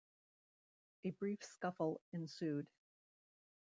A 1.03 1.11
brief 1.11 1.43
scuffle 1.43 2.01
ensued. 2.11 2.65